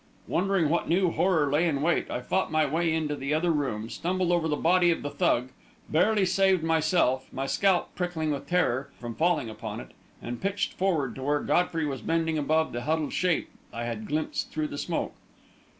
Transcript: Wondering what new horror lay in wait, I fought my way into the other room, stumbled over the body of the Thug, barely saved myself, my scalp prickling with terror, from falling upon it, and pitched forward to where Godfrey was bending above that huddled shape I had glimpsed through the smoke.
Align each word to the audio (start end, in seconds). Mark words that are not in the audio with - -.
Wondering 0.27 0.67
what 0.69 0.89
new 0.89 1.11
horror 1.11 1.51
lay 1.51 1.67
in 1.67 1.83
wait, 1.83 2.09
I 2.09 2.21
fought 2.21 2.51
my 2.51 2.65
way 2.65 2.91
into 2.91 3.15
the 3.15 3.35
other 3.35 3.51
room, 3.51 3.87
stumbled 3.87 4.31
over 4.31 4.47
the 4.47 4.55
body 4.55 4.89
of 4.89 5.03
the 5.03 5.11
Thug, 5.11 5.49
barely 5.89 6.25
saved 6.25 6.63
myself, 6.63 7.31
my 7.31 7.45
scalp 7.45 7.93
prickling 7.93 8.31
with 8.31 8.47
terror, 8.47 8.89
from 8.99 9.13
falling 9.13 9.47
upon 9.47 9.79
it, 9.79 9.91
and 10.19 10.41
pitched 10.41 10.73
forward 10.73 11.13
to 11.17 11.21
where 11.21 11.41
Godfrey 11.41 11.85
was 11.85 12.01
bending 12.01 12.39
above 12.39 12.71
that 12.71 12.81
huddled 12.81 13.13
shape 13.13 13.49
I 13.71 13.83
had 13.83 14.07
glimpsed 14.07 14.49
through 14.51 14.69
the 14.69 14.77
smoke. 14.79 15.13